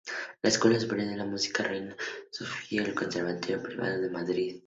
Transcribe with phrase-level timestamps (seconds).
[0.41, 1.95] La Escuela Superior de Música Reina
[2.31, 4.59] Sofía es un conservatorio privado de Madrid.